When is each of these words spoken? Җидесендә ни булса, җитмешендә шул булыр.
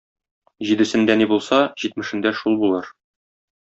Җидесендә 0.69 1.17
ни 1.21 1.29
булса, 1.33 1.61
җитмешендә 1.85 2.35
шул 2.43 2.61
булыр. 2.65 2.93